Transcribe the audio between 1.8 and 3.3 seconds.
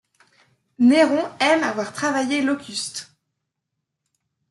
travailler Locuste.